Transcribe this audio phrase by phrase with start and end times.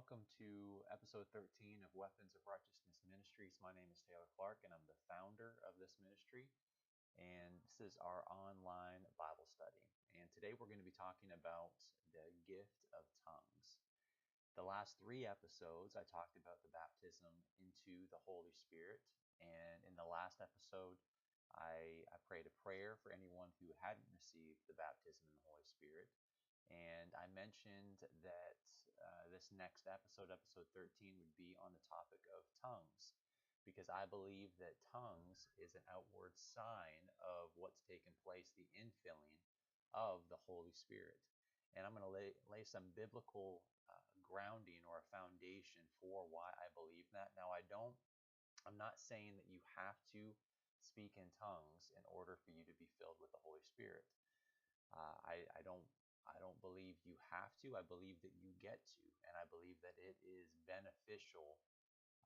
[0.00, 3.60] welcome to episode 13 of Weapons of Righteousness Ministries.
[3.60, 6.48] My name is Taylor Clark, and I'm the founder of this ministry.
[7.20, 9.84] And this is our online Bible study.
[10.16, 11.76] And today we're going to be talking about
[12.16, 13.76] the gift of tongues.
[14.56, 19.04] The last three episodes, I talked about the baptism into the Holy Spirit.
[19.36, 20.96] And in the last episode,
[21.52, 25.68] I, I prayed a prayer for anyone who hadn't received the baptism in the Holy
[25.68, 26.08] Spirit.
[26.72, 28.56] And I mentioned that
[29.00, 33.16] uh, this next episode, episode 13, would be on the topic of tongues,
[33.64, 39.36] because I believe that tongues is an outward sign of what's taken place, the infilling
[39.92, 41.18] of the Holy Spirit.
[41.78, 46.50] And I'm going to lay, lay some biblical uh, grounding or a foundation for why
[46.58, 47.30] I believe that.
[47.38, 47.94] Now, I don't,
[48.66, 50.34] I'm not saying that you have to
[50.82, 54.02] speak in tongues in order for you to be filled with the Holy Spirit.
[54.90, 55.86] Uh, I, I don't
[56.28, 57.76] I don't believe you have to.
[57.76, 59.04] I believe that you get to.
[59.28, 61.60] And I believe that it is beneficial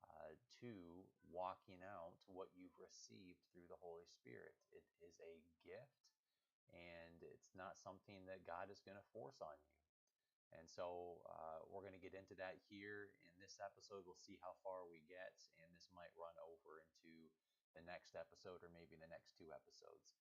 [0.05, 4.55] uh, to walking out what you've received through the Holy Spirit.
[4.71, 6.05] It is a gift,
[6.71, 9.75] and it's not something that God is going to force on you.
[10.53, 14.05] And so uh, we're going to get into that here in this episode.
[14.05, 17.33] We'll see how far we get, and this might run over into
[17.75, 20.15] the next episode or maybe the next two episodes.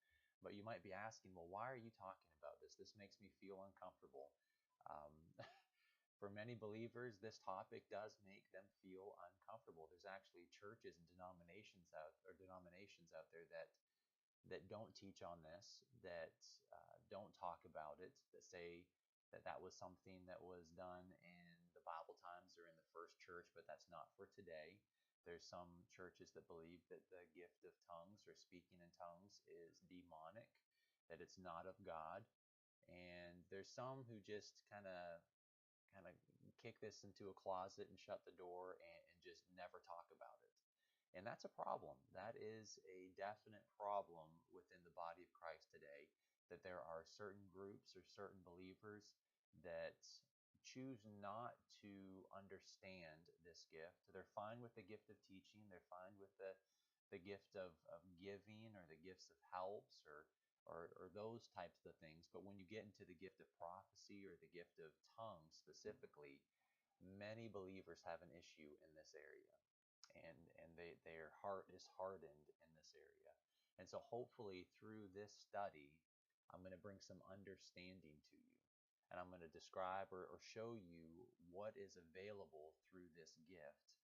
[0.44, 2.76] But you might be asking, well, why are you talking about this?
[2.76, 4.28] This makes me feel uncomfortable.
[4.84, 5.16] Um,
[6.20, 9.88] for many believers, this topic does make them feel uncomfortable.
[9.88, 13.72] There's actually churches and denominations out or denominations out there that
[14.52, 16.36] that don't teach on this, that
[16.68, 18.84] uh, don't talk about it, that say
[19.32, 21.40] that that was something that was done in
[21.72, 24.76] the Bible times or in the first church, but that's not for today.
[25.24, 29.80] There's some churches that believe that the gift of tongues or speaking in tongues is
[29.88, 30.48] demonic,
[31.08, 32.24] that it's not of God.
[32.88, 35.24] And there's some who just kind of
[35.96, 36.14] kind of
[36.60, 40.36] kick this into a closet and shut the door and, and just never talk about
[40.44, 40.52] it.
[41.14, 41.94] And that's a problem.
[42.12, 46.10] That is a definite problem within the body of Christ today
[46.52, 49.14] that there are certain groups or certain believers
[49.64, 49.96] that
[50.74, 51.54] choose not
[51.86, 54.10] to understand this gift.
[54.10, 56.58] They're fine with the gift of teaching, they're fine with the
[57.14, 60.26] the gift of, of giving or the gifts of helps or,
[60.66, 62.26] or or those types of things.
[62.34, 66.42] But when you get into the gift of prophecy or the gift of tongues specifically,
[66.98, 69.54] many believers have an issue in this area.
[70.16, 73.30] And and they, their heart is hardened in this area.
[73.78, 75.94] And so hopefully through this study,
[76.50, 78.53] I'm going to bring some understanding to you
[79.14, 83.94] and I'm going to describe or, or, show you what is available through this gift.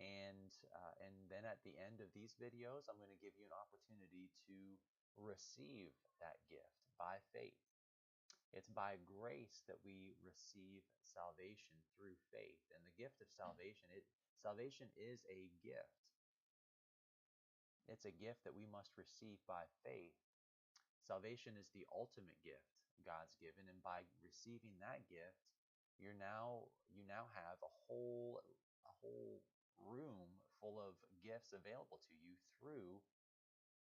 [0.00, 3.44] And, uh, and then at the end of these videos, I'm going to give you
[3.44, 4.80] an opportunity to
[5.20, 5.92] receive
[6.24, 7.60] that gift by faith.
[8.56, 12.64] It's by grace that we receive salvation through faith.
[12.72, 14.08] And the gift of salvation, it,
[14.40, 16.00] salvation is a gift.
[17.92, 20.16] It's a gift that we must receive by faith.
[21.04, 25.44] Salvation is the ultimate gift God's given, and by receiving that gift,
[25.96, 28.40] you're now you now have a whole
[28.84, 29.42] a whole
[29.80, 33.00] room full of gifts available to you through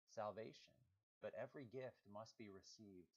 [0.09, 0.77] salvation.
[1.21, 3.12] But every gift must be received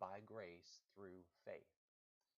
[0.00, 1.76] by grace through faith.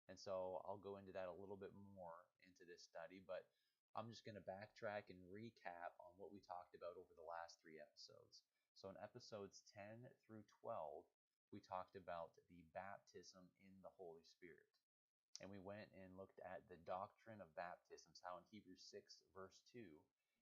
[0.09, 3.45] And so I'll go into that a little bit more into this study, but
[3.94, 7.61] I'm just going to backtrack and recap on what we talked about over the last
[7.61, 8.41] three episodes.
[8.73, 11.05] So in episodes 10 through 12,
[11.51, 14.69] we talked about the baptism in the Holy Spirit.
[15.41, 19.57] And we went and looked at the doctrine of baptisms, how in Hebrews 6, verse
[19.73, 19.81] 2,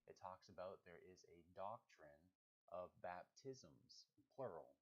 [0.05, 2.21] it talks about there is a doctrine
[2.69, 4.75] of baptisms, plural.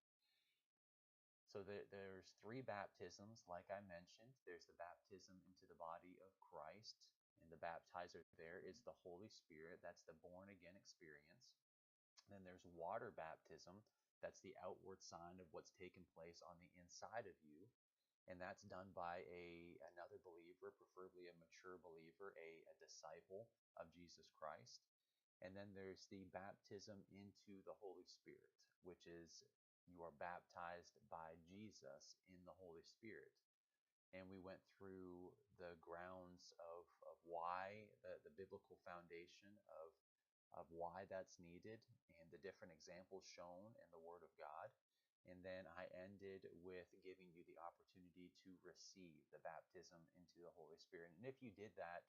[1.50, 4.38] So there's three baptisms, like I mentioned.
[4.46, 7.02] There's the baptism into the body of Christ,
[7.42, 9.82] and the baptizer there is the Holy Spirit.
[9.82, 11.58] That's the born again experience.
[12.30, 13.82] Then there's water baptism,
[14.20, 17.68] that's the outward sign of what's taken place on the inside of you.
[18.30, 23.50] And that's done by a another believer, preferably a mature believer, a, a disciple
[23.80, 24.86] of Jesus Christ.
[25.42, 28.54] And then there's the baptism into the Holy Spirit,
[28.86, 29.48] which is
[29.90, 33.34] you are baptized by Jesus in the Holy Spirit.
[34.14, 39.94] And we went through the grounds of, of why, the, the biblical foundation of
[40.58, 41.82] of why that's needed
[42.22, 44.70] and the different examples shown in the Word of God.
[45.28, 50.56] And then I ended with giving you the opportunity to receive the baptism into the
[50.58, 51.14] Holy Spirit.
[51.20, 52.08] And if you did that,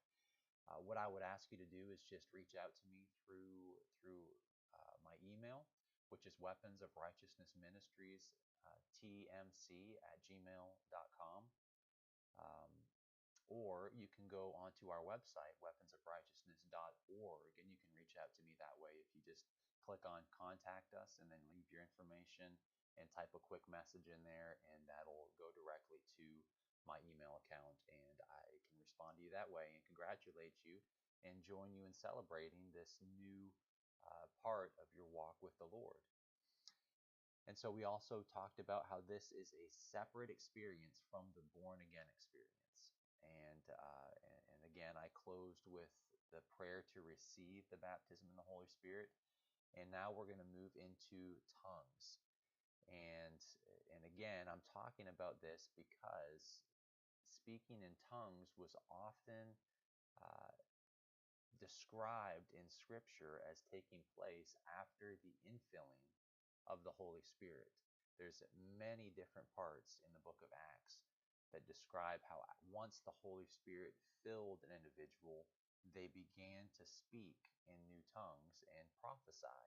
[0.71, 3.77] uh, what I would ask you to do is just reach out to me through
[3.99, 4.25] through
[4.71, 5.67] uh, my email,
[6.09, 8.31] which is weapons of righteousness ministries
[8.67, 11.41] uh, tmc at gmail.com.
[12.41, 12.73] Um,
[13.51, 18.55] or you can go onto our website, weaponsofrighteousness.org, and you can reach out to me
[18.63, 19.51] that way if you just
[19.83, 22.55] click on contact us and then leave your information
[22.95, 26.23] and type a quick message in there, and that'll go directly to
[26.87, 30.79] my email account, and I can respond to you that way and congratulate you
[31.27, 33.51] and join you in celebrating this new
[34.07, 35.99] uh, part of your walk with the Lord.
[37.51, 41.83] And so we also talked about how this is a separate experience from the born
[41.83, 42.95] again experience.
[43.21, 44.10] And, uh,
[44.71, 45.91] again, I closed with
[46.31, 49.11] the prayer to receive the baptism in the Holy Spirit.
[49.75, 52.23] And now we're going to move into tongues.
[52.87, 53.39] And
[53.95, 56.63] and again, I'm talking about this because
[57.27, 59.55] speaking in tongues was often
[60.19, 60.59] uh,
[61.59, 66.07] described in Scripture as taking place after the infilling
[66.67, 67.71] of the Holy Spirit.
[68.19, 68.43] There's
[68.75, 70.99] many different parts in the book of Acts
[71.53, 75.47] that describe how once the Holy Spirit filled an individual,
[75.97, 79.65] they began to speak in new tongues and prophesy.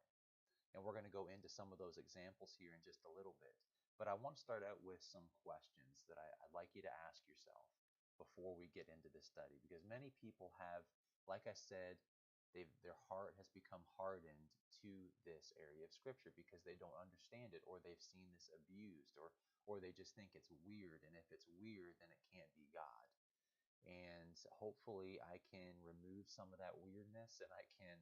[0.74, 3.38] And we're going to go into some of those examples here in just a little
[3.38, 3.54] bit.
[4.02, 7.00] But I want to start out with some questions that I, would like you to
[7.06, 7.70] ask yourself
[8.18, 9.62] before we get into this study.
[9.62, 10.82] Because many people have,
[11.30, 12.02] like I said,
[12.54, 14.50] their heart has become hardened
[14.84, 14.92] to
[15.24, 19.32] this area of Scripture because they don't understand it or they've seen this abused or,
[19.66, 21.02] or they just think it's weird.
[21.08, 23.08] And if it's weird, then it can't be God.
[23.84, 28.00] And hopefully, I can remove some of that weirdness and I can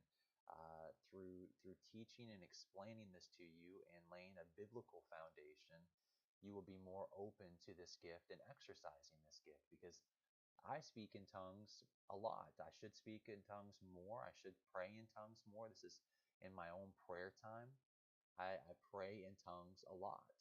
[0.49, 5.81] uh, through through teaching and explaining this to you and laying a biblical foundation,
[6.41, 10.01] you will be more open to this gift and exercising this gift because
[10.65, 12.53] I speak in tongues a lot.
[12.61, 14.25] I should speak in tongues more.
[14.25, 15.69] I should pray in tongues more.
[15.69, 15.97] This is
[16.41, 17.71] in my own prayer time.
[18.37, 20.33] I, I pray in tongues a lot.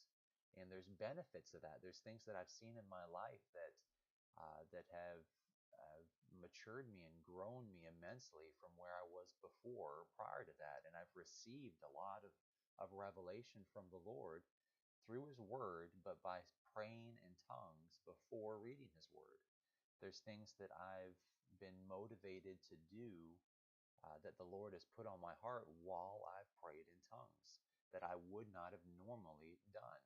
[0.58, 1.78] And there's benefits of that.
[1.84, 3.72] There's things that I've seen in my life that
[4.40, 5.22] uh, that have
[6.40, 10.86] matured me and grown me immensely from where I was before prior to that.
[10.88, 12.32] And I've received a lot of,
[12.80, 14.42] of revelation from the Lord
[15.04, 16.40] through His Word, but by
[16.72, 19.42] praying in tongues before reading His Word.
[20.00, 21.18] There's things that I've
[21.60, 23.36] been motivated to do
[24.04, 27.60] uh, that the Lord has put on my heart while I've prayed in tongues
[27.92, 30.04] that I would not have normally done.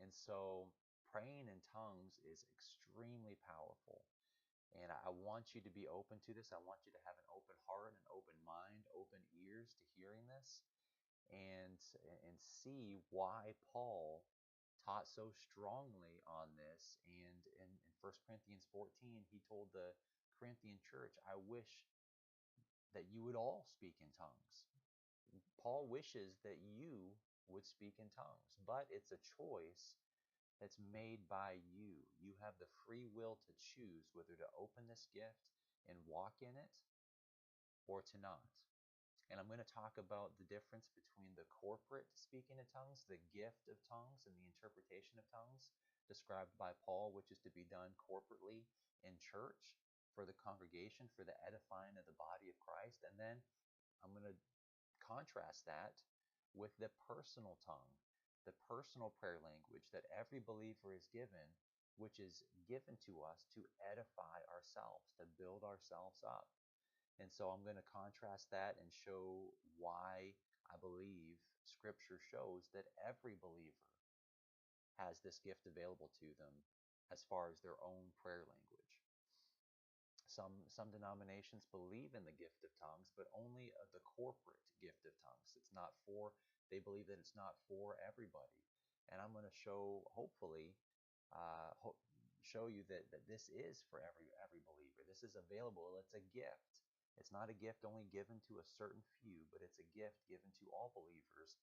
[0.00, 0.68] And so
[1.08, 4.04] praying in tongues is extremely powerful.
[4.78, 6.54] And I want you to be open to this.
[6.54, 10.30] I want you to have an open heart, an open mind, open ears to hearing
[10.30, 10.62] this,
[11.34, 11.74] and
[12.22, 14.22] and see why Paul
[14.86, 17.02] taught so strongly on this.
[17.10, 19.90] And in, in 1 Corinthians 14, he told the
[20.38, 21.82] Corinthian church, I wish
[22.94, 24.66] that you would all speak in tongues.
[25.60, 27.12] Paul wishes that you
[27.52, 30.00] would speak in tongues, but it's a choice
[30.56, 32.00] that's made by you.
[32.16, 35.44] You have the free will to choose whether to open this gift
[35.88, 36.72] and walk in it
[37.88, 38.48] or to not.
[39.30, 43.22] And I'm going to talk about the difference between the corporate speaking in tongues, the
[43.30, 45.70] gift of tongues, and the interpretation of tongues
[46.10, 48.66] described by Paul, which is to be done corporately
[49.06, 49.78] in church
[50.14, 53.02] for the congregation, for the edifying of the body of Christ.
[53.04, 53.42] And then
[54.00, 54.38] I'm going to
[55.02, 55.98] contrast that
[56.54, 57.94] with the personal tongue
[58.46, 61.52] the personal prayer language that every believer is given,
[62.00, 66.48] which is given to us to edify ourselves, to build ourselves up.
[67.20, 70.32] And so I'm going to contrast that and show why
[70.72, 71.36] I believe
[71.68, 73.92] Scripture shows that every believer
[74.96, 76.56] has this gift available to them
[77.12, 78.69] as far as their own prayer language.
[80.30, 85.10] Some, some denominations believe in the gift of tongues, but only the corporate gift of
[85.26, 85.58] tongues.
[85.58, 86.30] It's not for
[86.70, 88.54] they believe that it's not for everybody.
[89.10, 90.78] And I'm going to show, hopefully,
[91.34, 91.98] uh, ho-
[92.46, 95.02] show you that, that this is for every every believer.
[95.02, 95.98] This is available.
[95.98, 96.78] It's a gift.
[97.18, 100.54] It's not a gift only given to a certain few, but it's a gift given
[100.62, 101.58] to all believers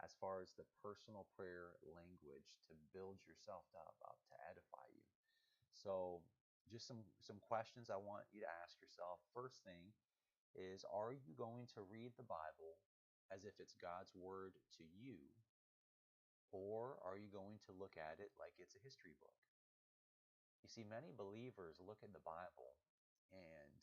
[0.00, 5.04] as far as the personal prayer language to build yourself up, up to edify you.
[5.72, 6.24] So
[6.70, 9.22] just some some questions I want you to ask yourself.
[9.32, 9.94] First thing
[10.56, 12.80] is are you going to read the Bible
[13.30, 15.18] as if it's God's word to you?
[16.54, 19.36] Or are you going to look at it like it's a history book?
[20.62, 22.78] You see, many believers look at the Bible
[23.34, 23.82] and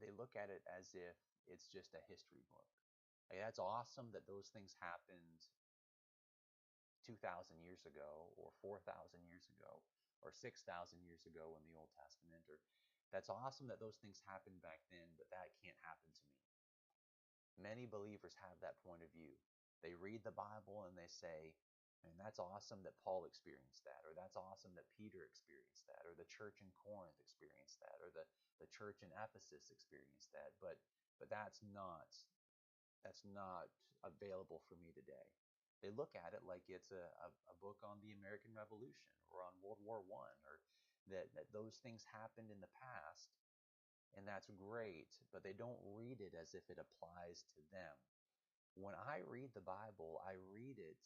[0.00, 2.68] they look at it as if it's just a history book.
[3.28, 5.46] Like, that's awesome that those things happened
[7.06, 7.20] 2,000
[7.62, 8.84] years ago, or 4,000
[9.24, 9.80] years ago,
[10.20, 10.64] or 6,000
[11.02, 12.60] years ago in the Old Testament, or
[13.10, 16.38] that's awesome that those things happened back then, but that can't happen to me.
[17.58, 19.36] Many believers have that point of view.
[19.82, 21.52] They read the Bible and they say,
[22.06, 26.16] And that's awesome that Paul experienced that, or that's awesome that Peter experienced that, or
[26.16, 28.24] the church in Corinth experienced that, or the,
[28.62, 30.56] the church in Ephesus experienced that.
[30.64, 30.80] But
[31.20, 32.08] but that's not
[33.04, 33.68] that's not
[34.00, 35.28] available for me today.
[35.80, 39.40] They look at it like it's a, a, a book on the American Revolution or
[39.44, 40.60] on World War One, or
[41.08, 43.32] that, that those things happened in the past,
[44.12, 47.96] and that's great, but they don't read it as if it applies to them.
[48.76, 51.00] When I read the Bible, I read it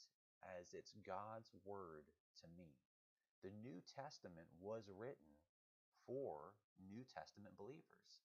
[0.59, 2.11] as it's God's word
[2.43, 2.75] to me.
[3.47, 5.37] The New Testament was written
[6.05, 8.25] for New Testament believers.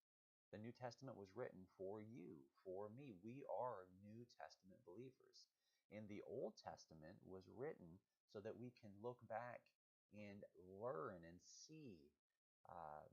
[0.52, 3.14] The New Testament was written for you, for me.
[3.22, 5.46] We are New Testament believers.
[5.90, 7.98] And the Old Testament was written
[8.30, 9.66] so that we can look back
[10.14, 10.46] and
[10.82, 12.14] learn and see,
[12.70, 13.06] uh,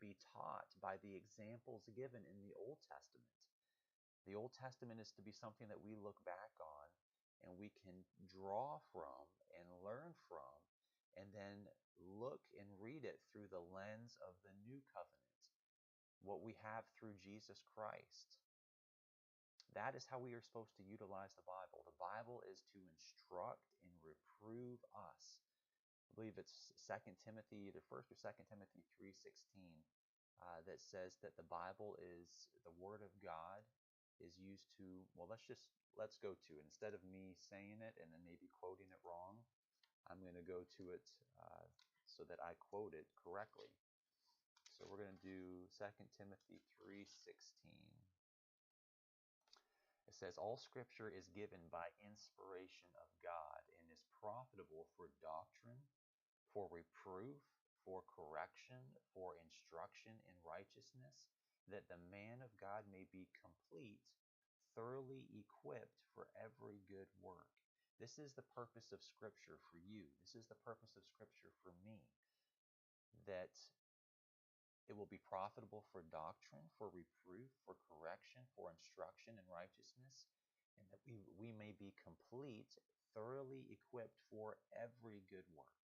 [0.00, 3.36] be taught by the examples given in the Old Testament.
[4.24, 6.88] The Old Testament is to be something that we look back on
[7.44, 10.56] and we can draw from and learn from
[11.18, 11.68] and then
[12.00, 15.42] look and read it through the lens of the new covenant,
[16.22, 18.41] what we have through Jesus Christ.
[19.72, 21.80] That is how we are supposed to utilize the Bible.
[21.88, 25.40] The Bible is to instruct and reprove us.
[26.08, 26.92] I believe it's 2
[27.24, 29.32] Timothy, either 1st or 2 Timothy 3.16,
[30.44, 33.64] uh, that says that the Bible is the Word of God
[34.20, 36.68] is used to, well, let's just, let's go to it.
[36.68, 39.40] Instead of me saying it and then maybe quoting it wrong,
[40.04, 41.06] I'm going to go to it
[41.40, 41.64] uh,
[42.04, 43.72] so that I quote it correctly.
[44.76, 48.01] So we're going to do 2 Timothy 3.16.
[50.12, 55.88] It says, All scripture is given by inspiration of God and is profitable for doctrine,
[56.52, 57.40] for reproof,
[57.80, 61.32] for correction, for instruction in righteousness,
[61.72, 64.04] that the man of God may be complete,
[64.76, 67.48] thoroughly equipped for every good work.
[67.96, 70.12] This is the purpose of Scripture for you.
[70.20, 72.04] This is the purpose of Scripture for me.
[73.24, 73.56] That
[74.92, 77.80] it will be profitable for doctrine, for reproof, for
[78.72, 80.32] instruction in righteousness,
[80.80, 82.72] and that we, we may be complete,
[83.12, 85.76] thoroughly equipped for every good work.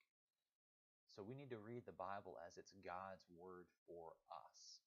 [1.12, 4.80] So we need to read the Bible as it's God's word for us.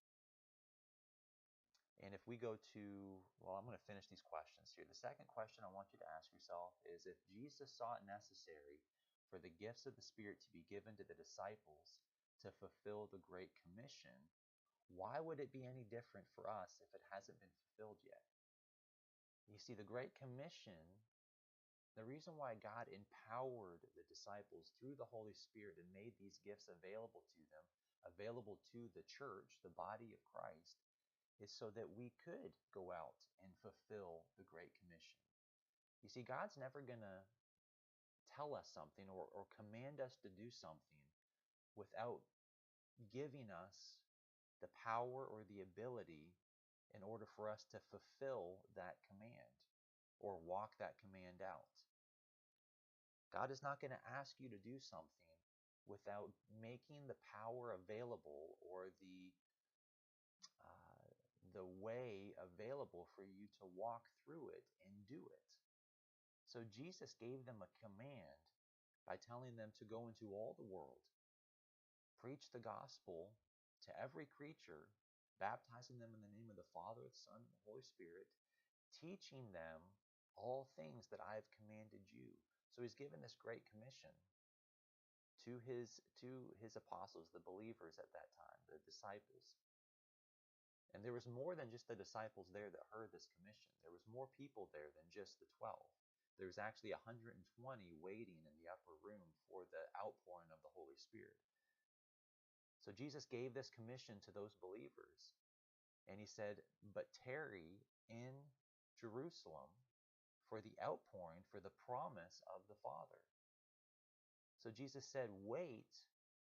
[2.01, 2.83] And if we go to,
[3.37, 4.89] well, I'm going to finish these questions here.
[4.89, 8.81] The second question I want you to ask yourself is if Jesus saw it necessary
[9.29, 12.01] for the gifts of the Spirit to be given to the disciples
[12.41, 14.17] to fulfill the Great Commission,
[14.95, 18.23] why would it be any different for us if it hasn't been fulfilled yet?
[19.51, 20.79] You see, the Great Commission,
[21.99, 26.71] the reason why God empowered the disciples through the Holy Spirit and made these gifts
[26.71, 27.65] available to them,
[28.07, 30.79] available to the church, the body of Christ,
[31.43, 35.19] is so that we could go out and fulfill the Great Commission.
[35.99, 37.19] You see, God's never going to
[38.31, 41.03] tell us something or, or command us to do something
[41.75, 42.23] without
[43.11, 44.00] giving us
[44.61, 46.33] the power or the ability
[46.93, 49.55] in order for us to fulfill that command
[50.19, 51.73] or walk that command out.
[53.33, 55.39] God is not going to ask you to do something
[55.87, 59.31] without making the power available or the
[60.61, 61.11] uh,
[61.55, 65.43] the way available for you to walk through it and do it.
[66.51, 68.43] So Jesus gave them a command
[69.07, 71.01] by telling them to go into all the world,
[72.19, 73.31] preach the gospel
[73.87, 74.89] to every creature,
[75.41, 78.29] baptizing them in the name of the Father, the Son, and the Holy Spirit,
[78.93, 79.81] teaching them
[80.37, 82.37] all things that I have commanded you.
[82.71, 84.15] So he's given this great commission
[85.43, 89.57] to his to his apostles, the believers at that time, the disciples.
[90.91, 93.71] And there was more than just the disciples there that heard this commission.
[93.79, 95.71] There was more people there than just the 12.
[96.35, 97.31] There was actually 120
[98.03, 101.39] waiting in the upper room for the outpouring of the Holy Spirit.
[102.81, 105.37] So Jesus gave this commission to those believers.
[106.09, 108.33] And he said, But tarry in
[108.97, 109.69] Jerusalem
[110.49, 113.21] for the outpouring, for the promise of the Father.
[114.57, 115.89] So Jesus said, Wait,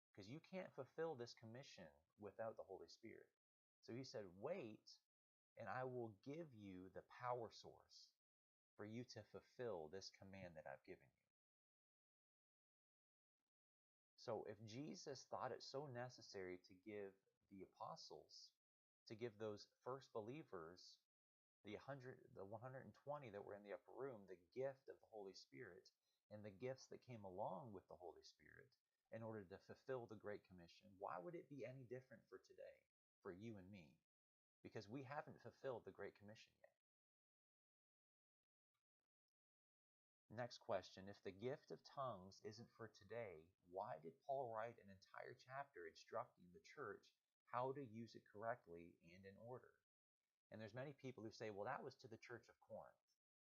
[0.10, 1.88] because you can't fulfill this commission
[2.20, 3.28] without the Holy Spirit.
[3.84, 4.84] So he said, Wait,
[5.60, 8.16] and I will give you the power source
[8.80, 11.21] for you to fulfill this command that I've given you.
[14.22, 17.12] So if Jesus thought it so necessary to give
[17.50, 18.54] the apostles,
[19.10, 21.02] to give those first believers,
[21.66, 22.86] the 100, the 120
[23.34, 25.84] that were in the upper room, the gift of the Holy Spirit
[26.30, 28.70] and the gifts that came along with the Holy Spirit
[29.12, 32.78] in order to fulfill the Great Commission, why would it be any different for today?
[33.22, 33.94] for you and me
[34.66, 36.71] because we haven't fulfilled the Great Commission yet.
[40.32, 44.88] Next question If the gift of tongues isn't for today, why did Paul write an
[44.88, 47.04] entire chapter instructing the church
[47.52, 49.76] how to use it correctly and in order?
[50.52, 53.04] And there's many people who say, well, that was to the church of Corinth.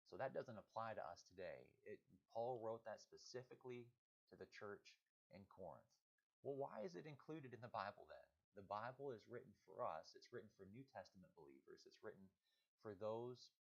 [0.08, 1.72] So that doesn't apply to us today.
[1.88, 2.00] It,
[2.32, 3.88] Paul wrote that specifically
[4.32, 4.96] to the church
[5.32, 5.88] in Corinth.
[6.44, 8.28] Well, why is it included in the Bible then?
[8.60, 10.12] The Bible is written for us.
[10.16, 11.88] It's written for New Testament believers.
[11.88, 12.28] It's written
[12.84, 13.56] for those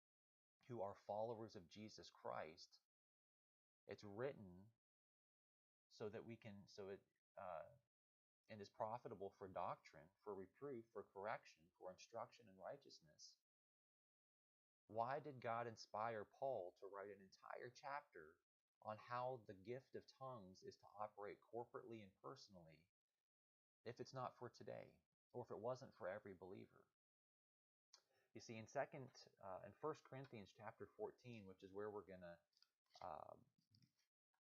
[0.71, 2.79] who are followers of Jesus Christ.
[3.87, 4.67] It's written
[5.95, 7.01] so that we can, so it,
[7.39, 7.67] uh,
[8.51, 13.35] and is profitable for doctrine, for reproof, for correction, for instruction in righteousness.
[14.87, 18.31] Why did God inspire Paul to write an entire chapter
[18.87, 22.79] on how the gift of tongues is to operate corporately and personally
[23.83, 24.95] if it's not for today
[25.35, 26.87] or if it wasn't for every believer?
[28.31, 29.11] You see, in second,
[29.43, 32.37] uh, in First Corinthians chapter 14, which is where we're going to
[33.03, 33.35] uh,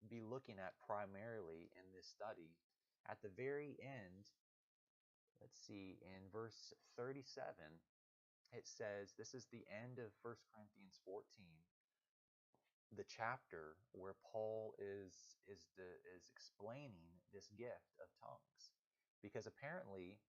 [0.09, 2.55] be looking at primarily in this study,
[3.09, 4.27] at the very end,
[5.41, 7.23] let's see, in verse 37,
[8.53, 11.23] it says, this is the end of 1 Corinthians 14,
[12.95, 18.71] the chapter where Paul is is the, is explaining this gift of tongues.
[19.25, 20.19] Because apparently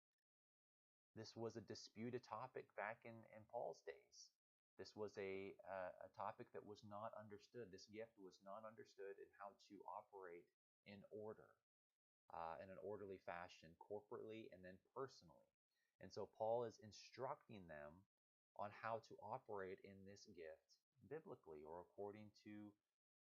[1.15, 4.34] this was a disputed topic back in, in Paul's days.
[4.75, 7.71] This was a, uh, a topic that was not understood.
[7.71, 10.47] This gift was not understood in how to operate
[10.85, 11.47] in order,
[12.35, 15.47] uh, in an orderly fashion, corporately and then personally.
[16.03, 18.03] And so Paul is instructing them
[18.59, 20.67] on how to operate in this gift
[21.07, 22.71] biblically or according to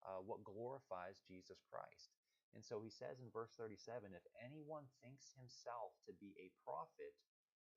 [0.06, 2.18] uh, what glorifies Jesus Christ.
[2.54, 7.18] And so he says in verse 37 if anyone thinks himself to be a prophet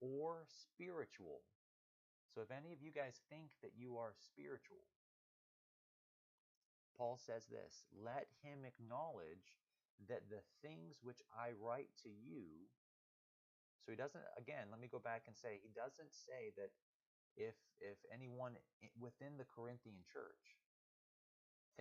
[0.01, 1.41] or spiritual,
[2.37, 4.85] so if any of you guys think that you are spiritual,
[6.93, 9.57] Paul says this let him acknowledge
[10.05, 12.69] that the things which I write to you.
[13.81, 16.77] So he doesn't, again, let me go back and say, he doesn't say that
[17.41, 18.61] if, if anyone
[19.01, 20.61] within the Corinthian church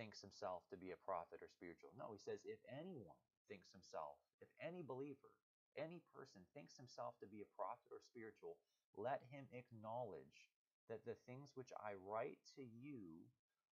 [0.00, 1.92] thinks himself to be a prophet or spiritual.
[1.92, 3.20] No, he says, if anyone
[3.52, 5.36] thinks himself, if any believer,
[5.76, 8.56] any person thinks himself to be a prophet or spiritual,
[8.96, 10.52] let him acknowledge
[10.88, 13.28] that the things which I write to you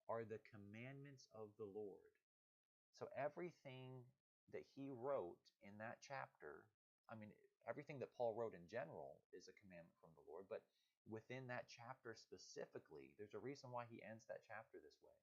[0.10, 2.12] are the commandments of the Lord.
[2.98, 4.04] So everything
[4.52, 6.68] that he wrote in that chapter,
[7.08, 7.32] I mean,
[7.70, 10.66] everything that Paul wrote in general is a commandment from the Lord, but
[11.08, 15.18] within that chapter specifically, there's a reason why he ends that chapter this way.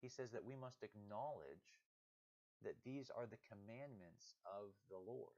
[0.00, 1.84] He says that we must acknowledge
[2.64, 5.36] that these are the commandments of the Lord.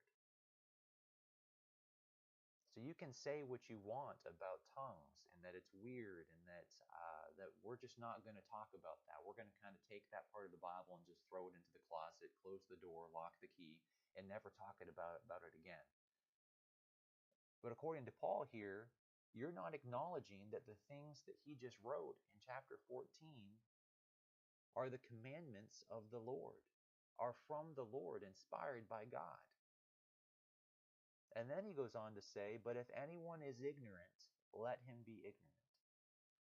[2.73, 6.65] So you can say what you want about tongues and that it's weird and that
[6.89, 9.21] uh, that we're just not going to talk about that.
[9.21, 11.57] We're going to kind of take that part of the Bible and just throw it
[11.57, 13.77] into the closet, close the door, lock the key,
[14.17, 15.85] and never talk it about about it again.
[17.61, 18.89] But according to Paul here,
[19.37, 23.05] you're not acknowledging that the things that he just wrote in chapter 14
[24.73, 26.65] are the commandments of the Lord,
[27.21, 29.45] are from the Lord, inspired by God.
[31.33, 34.17] And then he goes on to say, But if anyone is ignorant,
[34.53, 35.69] let him be ignorant.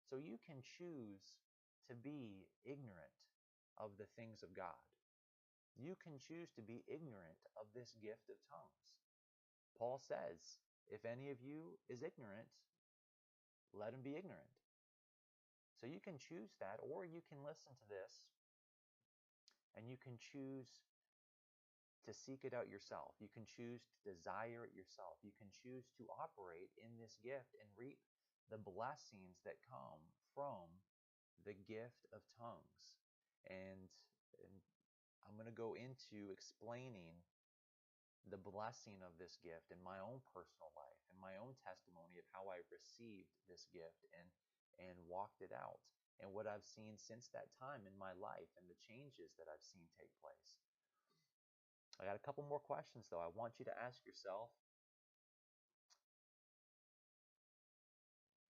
[0.09, 1.39] So you can choose
[1.87, 3.15] to be ignorant
[3.79, 4.79] of the things of God.
[5.79, 8.91] You can choose to be ignorant of this gift of tongues.
[9.79, 10.59] Paul says,
[10.91, 12.51] If any of you is ignorant,
[13.71, 14.51] let him be ignorant.
[15.79, 18.27] So you can choose that, or you can listen to this
[19.75, 20.67] and you can choose
[22.05, 23.13] to seek it out yourself.
[23.21, 25.21] You can choose to desire it yourself.
[25.21, 28.01] You can choose to operate in this gift and reap
[28.49, 30.01] the blessings that come
[30.33, 30.67] from
[31.45, 32.99] the gift of tongues.
[33.47, 33.89] And,
[34.37, 34.55] and
[35.25, 37.21] I'm going to go into explaining
[38.29, 42.27] the blessing of this gift in my own personal life and my own testimony of
[42.29, 44.29] how I received this gift and
[44.79, 45.81] and walked it out
[46.21, 49.65] and what I've seen since that time in my life and the changes that I've
[49.65, 50.61] seen take place.
[52.01, 53.21] I got a couple more questions though.
[53.21, 54.49] I want you to ask yourself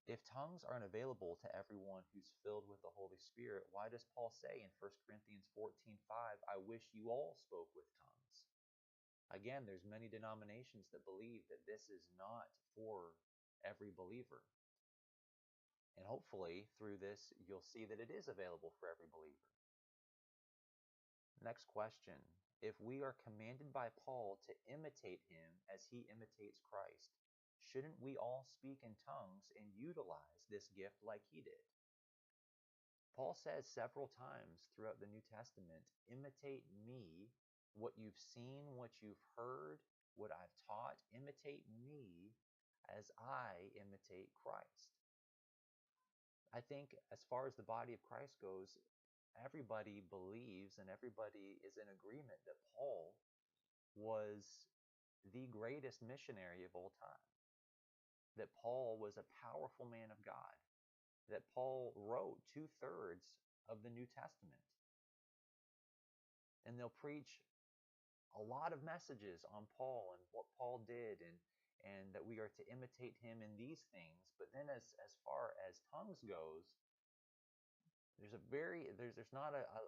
[0.07, 4.31] if tongues aren't available to everyone who's filled with the Holy Spirit, why does Paul
[4.31, 5.99] say in 1 Corinthians 14:5,
[6.47, 8.35] I wish you all spoke with tongues?
[9.31, 13.15] Again, there's many denominations that believe that this is not for
[13.63, 14.43] every believer.
[15.95, 19.47] And hopefully, through this, you'll see that it is available for every believer.
[21.43, 22.19] Next question
[22.61, 27.17] if we are commanded by Paul to imitate him as he imitates Christ,
[27.57, 31.65] shouldn't we all speak in tongues and utilize this gift like he did?
[33.17, 37.33] Paul says several times throughout the New Testament, imitate me,
[37.73, 39.81] what you've seen, what you've heard,
[40.15, 42.35] what I've taught, imitate me
[42.87, 44.95] as I imitate Christ.
[46.51, 48.75] I think as far as the body of Christ goes,
[49.39, 53.15] everybody believes and everybody is in agreement that Paul
[53.95, 54.67] was
[55.33, 57.25] the greatest missionary of all time.
[58.39, 60.55] That Paul was a powerful man of God.
[61.29, 63.27] That Paul wrote two thirds
[63.67, 64.63] of the New Testament.
[66.65, 67.43] And they'll preach
[68.35, 71.35] a lot of messages on Paul and what Paul did and
[71.81, 74.29] and that we are to imitate him in these things.
[74.37, 76.69] But then as as far as tongues goes,
[78.21, 79.81] there's a very there's there's not a, a,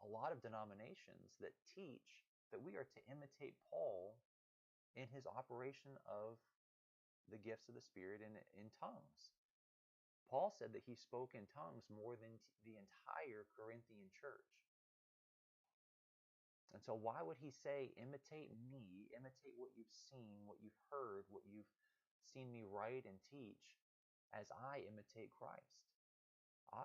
[0.00, 4.16] a lot of denominations that teach that we are to imitate Paul
[4.96, 6.40] in his operation of
[7.30, 9.30] the gifts of the Spirit in, in tongues.
[10.26, 14.50] Paul said that he spoke in tongues more than the entire Corinthian church.
[16.70, 21.26] And so, why would he say, imitate me, imitate what you've seen, what you've heard,
[21.26, 21.70] what you've
[22.22, 23.82] seen me write and teach,
[24.30, 25.89] as I imitate Christ?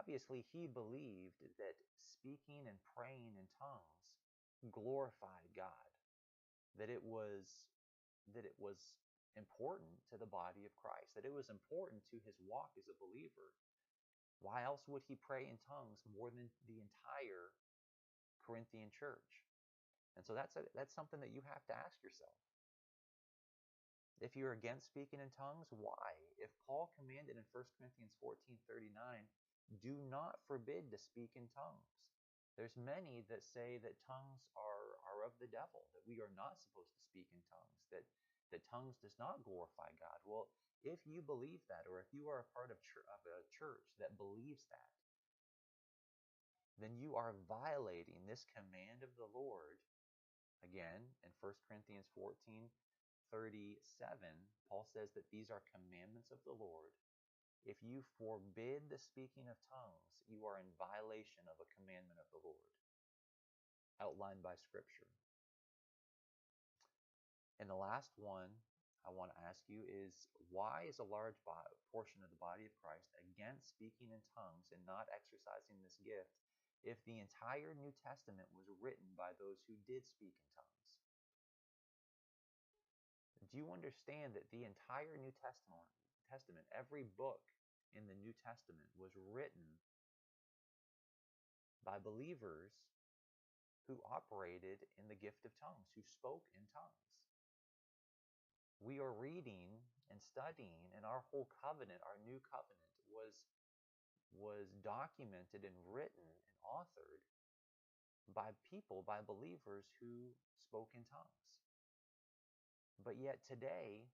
[0.06, 4.06] Obviously, he believed that speaking and praying in tongues
[4.70, 5.90] glorified God,
[6.78, 7.74] that it was
[8.38, 9.02] that it was
[9.34, 13.02] important to the body of Christ, that it was important to his walk as a
[13.02, 13.50] believer.
[14.46, 17.50] Why else would he pray in tongues more than the entire
[18.46, 19.42] Corinthian church?
[20.14, 22.38] And so that's a, that's something that you have to ask yourself.
[24.22, 26.14] If you're against speaking in tongues, why?
[26.38, 28.38] If Paul commanded in 1 Corinthians 14
[28.70, 29.26] 39,
[29.70, 32.06] do not forbid to speak in tongues.
[32.58, 36.62] There's many that say that tongues are, are of the devil, that we are not
[36.62, 38.06] supposed to speak in tongues, that,
[38.52, 40.20] that tongues does not glorify God.
[40.26, 40.50] Well,
[40.84, 43.96] if you believe that, or if you are a part of, ch- of a church
[44.00, 44.92] that believes that,
[46.78, 49.80] then you are violating this command of the Lord
[50.64, 52.72] Again, in 1 Corinthians 14
[53.32, 56.94] 37, Paul says that these are commandments of the Lord.
[57.66, 62.30] If you forbid the speaking of tongues, you are in violation of a commandment of
[62.30, 62.70] the Lord
[63.98, 65.10] outlined by Scripture.
[67.58, 68.54] And the last one
[69.02, 71.38] I want to ask you is why is a large
[71.90, 76.38] portion of the body of Christ against speaking in tongues and not exercising this gift
[76.86, 80.86] if the entire New Testament was written by those who did speak in tongues?
[83.50, 85.86] Do you understand that the entire New Testament,
[86.28, 87.42] Testament, every book
[87.96, 89.80] in the New Testament was written
[91.88, 92.76] by believers
[93.88, 97.10] who operated in the gift of tongues, who spoke in tongues?
[98.84, 99.80] We are reading
[100.12, 103.34] and studying, and our whole covenant, our new covenant, was
[104.36, 107.24] was documented and written and authored
[108.36, 111.64] by people, by believers who spoke in tongues.
[113.00, 114.12] But yet today,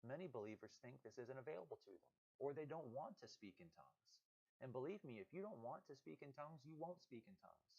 [0.00, 3.70] many believers think this isn't available to them, or they don't want to speak in
[3.70, 4.10] tongues.
[4.58, 7.38] And believe me, if you don't want to speak in tongues, you won't speak in
[7.38, 7.70] tongues.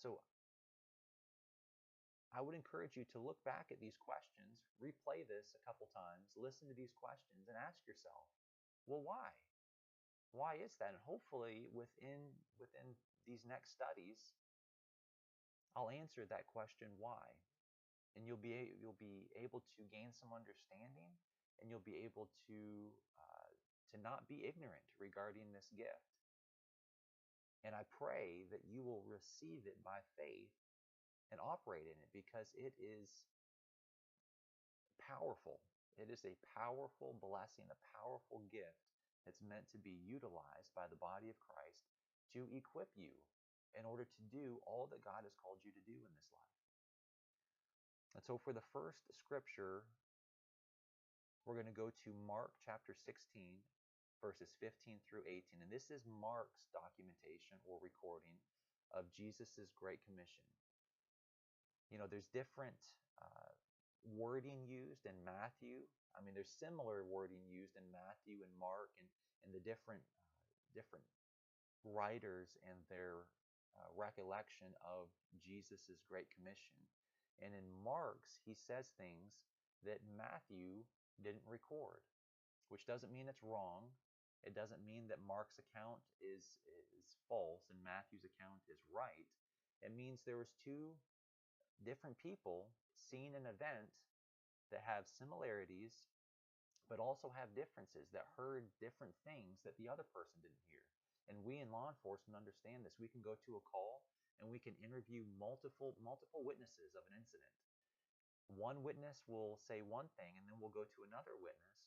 [0.00, 0.24] So
[2.32, 6.32] I would encourage you to look back at these questions, replay this a couple times,
[6.32, 8.32] listen to these questions, and ask yourself
[8.88, 9.30] well, why?
[10.32, 10.96] Why is that?
[10.96, 12.96] And hopefully, within within
[13.28, 14.34] these next studies,
[15.76, 17.36] I'll answer that question why,
[18.16, 21.20] and you'll be you'll be able to gain some understanding,
[21.62, 23.50] and you'll be able to uh,
[23.94, 26.10] to not be ignorant regarding this gift.
[27.62, 30.50] And I pray that you will receive it by faith
[31.30, 33.22] and operate in it because it is
[34.98, 35.62] powerful.
[35.94, 38.82] It is a powerful blessing, a powerful gift
[39.22, 41.86] that's meant to be utilized by the body of Christ
[42.34, 43.14] to equip you
[43.78, 46.58] in order to do all that God has called you to do in this life.
[48.18, 49.88] And so, for the first scripture,
[51.42, 53.18] we're going to go to Mark chapter 16,
[54.22, 55.58] verses 15 through 18.
[55.58, 58.38] And this is Mark's documentation or recording
[58.94, 60.46] of Jesus' Great Commission.
[61.90, 62.78] You know, there's different
[63.18, 63.50] uh,
[64.06, 65.82] wording used in Matthew.
[66.14, 69.10] I mean, there's similar wording used in Matthew and Mark and,
[69.42, 70.06] and the different
[70.46, 71.04] uh, different
[71.82, 73.26] writers and their
[73.74, 75.10] uh, recollection of
[75.42, 76.78] Jesus' Great Commission.
[77.42, 79.42] And in Mark's, he says things
[79.82, 80.86] that Matthew
[81.20, 82.00] didn't record,
[82.68, 83.92] which doesn't mean it's wrong.
[84.42, 86.58] It doesn't mean that Mark's account is
[86.90, 89.28] is false and Matthew's account is right.
[89.82, 90.98] It means there was two
[91.82, 93.90] different people seeing an event
[94.70, 96.10] that have similarities,
[96.88, 100.82] but also have differences that heard different things that the other person didn't hear.
[101.30, 102.98] And we in law enforcement understand this.
[102.98, 104.02] We can go to a call
[104.42, 107.54] and we can interview multiple multiple witnesses of an incident.
[108.52, 111.82] One witness will say one thing and then we'll go to another witness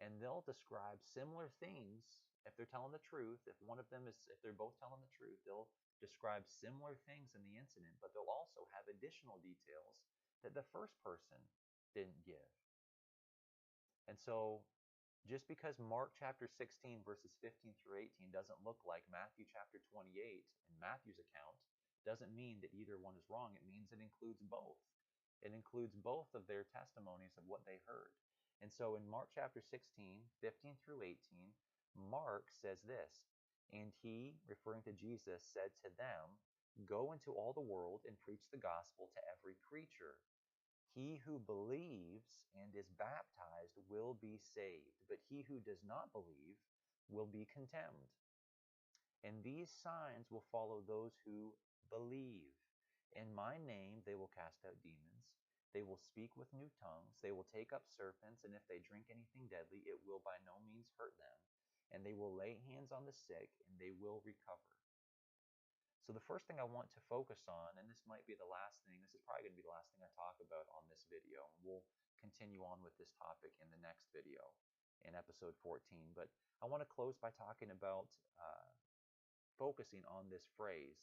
[0.00, 3.44] and they'll describe similar things if they're telling the truth.
[3.46, 5.70] If one of them is if they're both telling the truth, they'll
[6.00, 9.94] describe similar things in the incident, but they'll also have additional details
[10.42, 11.38] that the first person
[11.94, 12.50] didn't give.
[14.10, 14.66] And so
[15.30, 20.10] just because Mark chapter 16 verses 15 through 18 doesn't look like Matthew chapter 28
[20.18, 21.54] in Matthew's account
[22.02, 23.54] doesn't mean that either one is wrong.
[23.54, 24.82] It means it includes both.
[25.42, 28.14] It includes both of their testimonies of what they heard.
[28.62, 29.82] And so in Mark chapter 16,
[30.38, 31.18] 15 through 18,
[31.98, 33.26] Mark says this,
[33.72, 36.38] and he, referring to Jesus, said to them,
[36.88, 40.16] Go into all the world and preach the gospel to every creature.
[40.94, 46.56] He who believes and is baptized will be saved, but he who does not believe
[47.08, 48.12] will be condemned.
[49.24, 51.52] And these signs will follow those who
[51.88, 52.52] believe.
[53.12, 55.21] In my name they will cast out demons.
[55.72, 57.16] They will speak with new tongues.
[57.24, 60.60] They will take up serpents, and if they drink anything deadly, it will by no
[60.60, 61.40] means hurt them.
[61.92, 64.76] And they will lay hands on the sick, and they will recover.
[66.04, 68.82] So the first thing I want to focus on, and this might be the last
[68.82, 71.06] thing, this is probably going to be the last thing I talk about on this
[71.06, 71.86] video, and we'll
[72.18, 74.52] continue on with this topic in the next video
[75.06, 75.78] in episode 14.
[76.14, 76.26] But
[76.58, 78.70] I want to close by talking about uh,
[79.62, 80.98] focusing on this phrase,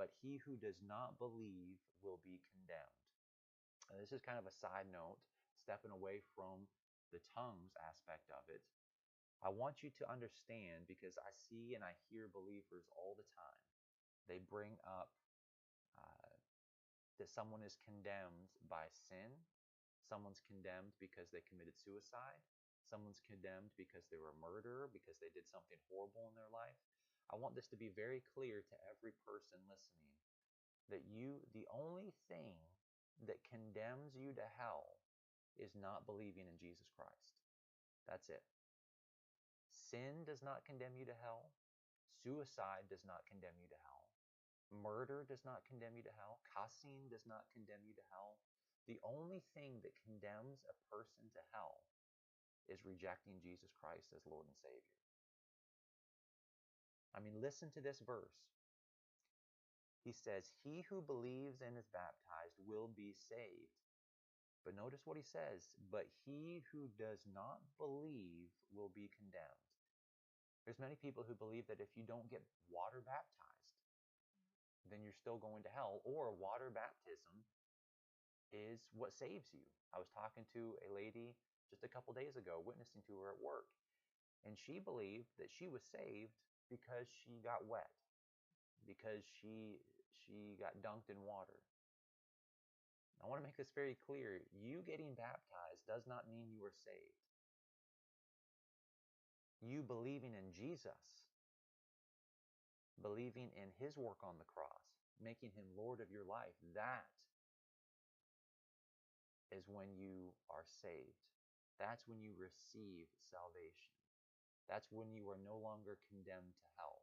[0.00, 2.99] but he who does not believe will be condemned.
[3.90, 5.18] And this is kind of a side note,
[5.58, 6.70] stepping away from
[7.10, 8.62] the tongues aspect of it.
[9.42, 13.60] I want you to understand because I see and I hear believers all the time
[14.30, 15.10] they bring up
[15.98, 16.34] uh,
[17.18, 19.34] that someone is condemned by sin,
[20.06, 22.38] someone's condemned because they committed suicide,
[22.86, 26.78] someone's condemned because they were a murderer, because they did something horrible in their life.
[27.26, 30.14] I want this to be very clear to every person listening
[30.94, 32.54] that you, the only thing
[33.26, 35.00] that condemns you to hell
[35.60, 37.40] is not believing in Jesus Christ.
[38.08, 38.42] That's it.
[39.68, 41.52] Sin does not condemn you to hell.
[42.22, 44.08] Suicide does not condemn you to hell.
[44.70, 46.38] Murder does not condemn you to hell.
[46.46, 48.38] Cussing does not condemn you to hell.
[48.86, 51.82] The only thing that condemns a person to hell
[52.70, 54.98] is rejecting Jesus Christ as Lord and Savior.
[57.10, 58.59] I mean, listen to this verse.
[60.02, 63.76] He says, He who believes and is baptized will be saved.
[64.64, 69.64] But notice what he says, but he who does not believe will be condemned.
[70.64, 73.80] There's many people who believe that if you don't get water baptized,
[74.92, 76.04] then you're still going to hell.
[76.04, 77.40] Or water baptism
[78.52, 79.64] is what saves you.
[79.96, 81.32] I was talking to a lady
[81.72, 83.70] just a couple days ago, witnessing to her at work,
[84.44, 86.34] and she believed that she was saved
[86.68, 87.90] because she got wet,
[88.90, 89.78] because she
[90.10, 91.62] she got dunked in water.
[93.22, 94.42] I want to make this very clear.
[94.50, 97.22] You getting baptized does not mean you are saved.
[99.62, 101.30] You believing in Jesus
[103.02, 107.08] believing in his work on the cross, making him Lord of your life, that
[109.50, 111.24] is when you are saved.
[111.80, 113.96] That's when you receive salvation.
[114.68, 116.99] That's when you are no longer condemned to hell.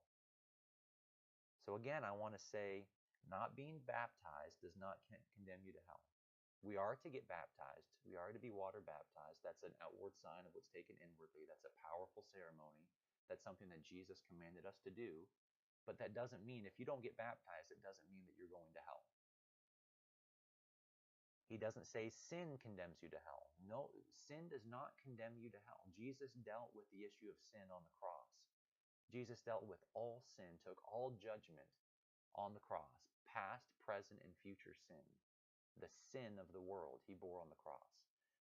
[1.68, 2.88] So, again, I want to say
[3.28, 5.04] not being baptized does not
[5.36, 6.00] condemn you to hell.
[6.64, 7.92] We are to get baptized.
[8.08, 9.44] We are to be water baptized.
[9.44, 11.44] That's an outward sign of what's taken inwardly.
[11.44, 12.88] That's a powerful ceremony.
[13.28, 15.28] That's something that Jesus commanded us to do.
[15.84, 18.72] But that doesn't mean if you don't get baptized, it doesn't mean that you're going
[18.72, 19.04] to hell.
[21.52, 23.52] He doesn't say sin condemns you to hell.
[23.60, 25.84] No, sin does not condemn you to hell.
[25.92, 28.47] Jesus dealt with the issue of sin on the cross.
[29.08, 31.72] Jesus dealt with all sin, took all judgment
[32.36, 35.04] on the cross, past, present, and future sin.
[35.80, 37.88] The sin of the world he bore on the cross.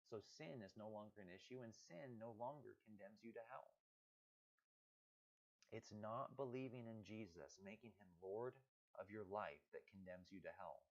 [0.07, 3.75] So sin is no longer an issue, and sin no longer condemns you to hell.
[5.75, 8.55] It's not believing in Jesus, making him Lord
[8.97, 10.87] of your life, that condemns you to hell.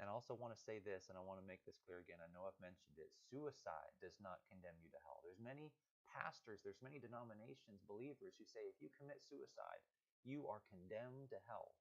[0.00, 2.24] And I also want to say this, and I want to make this clear again.
[2.24, 3.12] I know I've mentioned it.
[3.28, 5.20] Suicide does not condemn you to hell.
[5.20, 5.76] There's many
[6.10, 9.80] pastors, there's many denominations, believers who say if you commit suicide,
[10.26, 11.78] you are condemned to hell.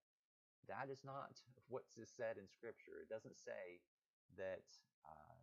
[0.69, 1.33] That is not
[1.71, 3.01] what's said in Scripture.
[3.01, 3.81] It doesn't say
[4.37, 4.65] that
[5.03, 5.37] uh,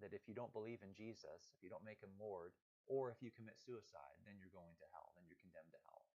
[0.00, 2.56] that if you don't believe in Jesus, if you don't make him Lord,
[2.88, 6.08] or if you commit suicide, then you're going to hell, then you're condemned to hell.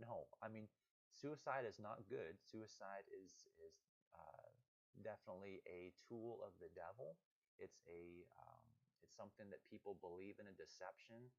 [0.00, 0.68] No, I mean,
[1.12, 2.40] suicide is not good.
[2.40, 3.76] Suicide is is
[4.16, 4.48] uh,
[5.02, 7.16] definitely a tool of the devil,
[7.58, 8.55] It's a um,
[9.06, 11.30] it's something that people believe in a deception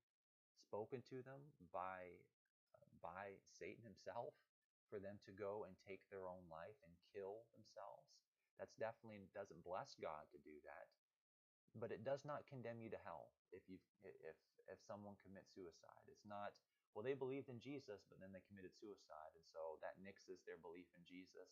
[0.56, 2.24] spoken to them by
[3.04, 4.34] by Satan himself
[4.88, 8.08] for them to go and take their own life and kill themselves.
[8.56, 10.88] That's definitely doesn't bless God to do that.
[11.76, 14.40] But it does not condemn you to hell if you if
[14.72, 16.08] if someone commits suicide.
[16.08, 16.56] It's not
[16.96, 20.58] well they believed in Jesus but then they committed suicide and so that nixes their
[20.58, 21.52] belief in Jesus.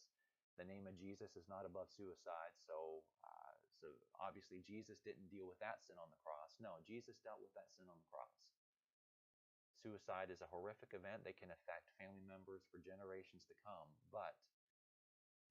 [0.55, 5.45] The name of Jesus is not above suicide, so uh, so obviously Jesus didn't deal
[5.45, 6.55] with that sin on the cross.
[6.57, 8.31] No, Jesus dealt with that sin on the cross.
[9.79, 14.33] Suicide is a horrific event that can affect family members for generations to come, but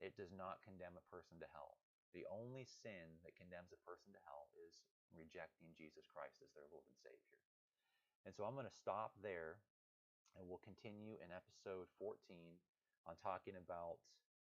[0.03, 1.79] it does not condemn a person to hell.
[2.17, 4.83] The only sin that condemns a person to hell is
[5.15, 7.39] rejecting Jesus Christ as their Lord and Savior.
[8.27, 9.63] And so I'm going to stop there
[10.35, 12.19] and we'll continue in episode 14
[13.07, 14.03] on talking about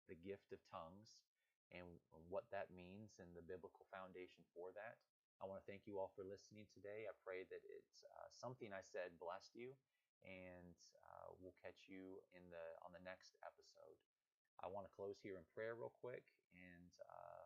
[0.07, 1.27] the gift of tongues
[1.71, 1.87] and
[2.27, 4.99] what that means and the biblical foundation for that.
[5.43, 7.11] I want to thank you all for listening today.
[7.11, 9.75] I pray that it's uh, something I said blessed you,
[10.23, 10.79] and
[11.11, 13.99] uh, we'll catch you in the on the next episode.
[14.63, 16.23] I want to close here in prayer real quick,
[16.55, 17.45] and uh,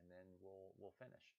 [0.00, 1.36] and then we'll we'll finish.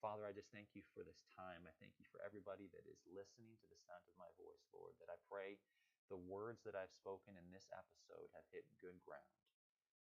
[0.00, 1.64] Father, I just thank you for this time.
[1.64, 4.96] I thank you for everybody that is listening to the sound of my voice, Lord.
[5.00, 5.60] That I pray
[6.08, 9.44] the words that I've spoken in this episode have hit good ground,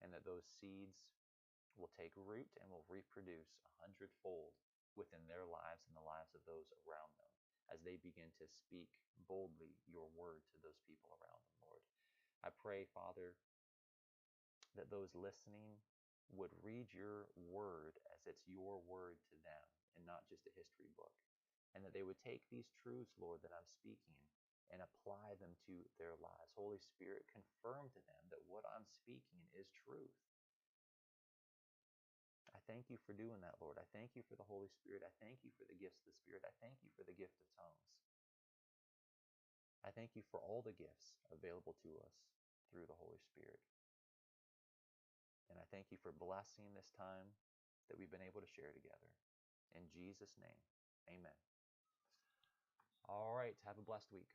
[0.02, 1.06] and that those seeds
[1.78, 4.52] will take root and will reproduce a hundredfold
[4.98, 7.32] within their lives and the lives of those around them
[7.70, 8.90] as they begin to speak
[9.30, 11.84] boldly your word to those people around them, Lord.
[12.42, 13.38] I pray, Father,
[14.74, 15.78] that those listening
[16.34, 20.92] would read your word as it's your word to them and not just a history
[20.98, 21.14] book.
[21.76, 24.16] And that they would take these truths, Lord, that I'm speaking
[24.68, 26.52] and apply them to their lives.
[26.56, 30.12] Holy Spirit, confirm to them that what I'm speaking is truth
[32.68, 33.81] thank you for doing that, Lord.
[33.81, 35.00] I thank you for the Holy Spirit.
[35.00, 36.44] I thank you for the gifts of the Spirit.
[36.44, 37.88] I thank you for the gift of tongues.
[39.81, 42.28] I thank you for all the gifts available to us
[42.68, 43.59] through the Holy Spirit.
[45.48, 47.33] And I thank you for blessing this time
[47.88, 49.09] that we've been able to share together.
[49.72, 50.61] In Jesus' name,
[51.09, 51.37] amen.
[53.09, 54.28] All right, have a blessed week.